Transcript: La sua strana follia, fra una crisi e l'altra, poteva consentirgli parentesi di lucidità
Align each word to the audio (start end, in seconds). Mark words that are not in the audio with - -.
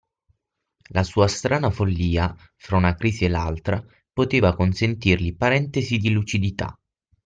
La 0.93 1.03
sua 1.03 1.27
strana 1.27 1.69
follia, 1.69 2.35
fra 2.55 2.77
una 2.77 2.95
crisi 2.95 3.25
e 3.25 3.29
l'altra, 3.29 3.79
poteva 4.11 4.55
consentirgli 4.55 5.35
parentesi 5.37 5.97
di 5.97 6.09
lucidità 6.11 6.75